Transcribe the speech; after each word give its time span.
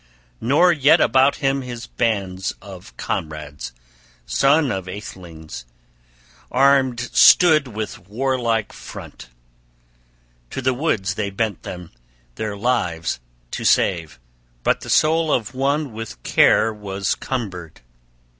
Nor 0.41 0.71
yet 0.73 0.99
about 0.99 1.35
him 1.35 1.61
his 1.61 1.85
band 1.85 2.53
of 2.59 2.97
comrades, 2.97 3.71
sons 4.25 4.71
of 4.71 4.87
athelings, 4.89 5.63
armed 6.51 6.99
stood 6.99 7.67
with 7.67 8.09
warlike 8.09 8.73
front: 8.73 9.29
to 10.49 10.59
the 10.59 10.73
woods 10.73 11.13
they 11.13 11.29
bent 11.29 11.61
them, 11.61 11.91
their 12.33 12.57
lives 12.57 13.19
to 13.51 13.63
save. 13.63 14.19
But 14.63 14.81
the 14.81 14.89
soul 14.89 15.31
of 15.31 15.53
one 15.53 15.93
with 15.93 16.23
care 16.23 16.73
was 16.73 17.13
cumbered. 17.13 17.81